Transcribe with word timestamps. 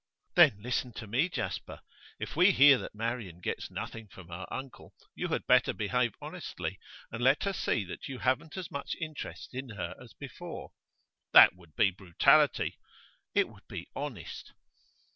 'Then 0.33 0.57
listen 0.63 0.91
to 0.91 1.05
me, 1.05 1.29
Jasper. 1.29 1.79
If 2.17 2.35
we 2.35 2.51
hear 2.53 2.79
that 2.79 2.95
Marian 2.95 3.39
gets 3.39 3.69
nothing 3.69 4.07
from 4.07 4.29
her 4.29 4.51
uncle, 4.51 4.95
you 5.13 5.27
had 5.27 5.45
better 5.45 5.73
behave 5.73 6.15
honestly, 6.19 6.79
and 7.11 7.23
let 7.23 7.43
her 7.43 7.53
see 7.53 7.83
that 7.83 8.07
you 8.07 8.17
haven't 8.17 8.57
as 8.57 8.71
much 8.71 8.95
interest 8.99 9.53
in 9.53 9.69
her 9.69 9.93
as 10.01 10.13
before.' 10.15 10.71
'That 11.33 11.53
would 11.55 11.75
be 11.75 11.91
brutality.' 11.91 12.79
'It 13.35 13.47
would 13.47 13.67
be 13.67 13.89
honest. 13.95 14.53